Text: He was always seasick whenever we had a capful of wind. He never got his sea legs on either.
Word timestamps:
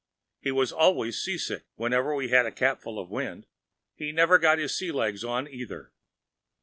He 0.39 0.49
was 0.49 0.71
always 0.71 1.21
seasick 1.21 1.65
whenever 1.75 2.15
we 2.15 2.29
had 2.29 2.47
a 2.47 2.51
capful 2.51 2.97
of 2.97 3.11
wind. 3.11 3.45
He 3.93 4.11
never 4.11 4.39
got 4.39 4.57
his 4.57 4.75
sea 4.75 4.91
legs 4.91 5.23
on 5.23 5.47
either. 5.47 5.93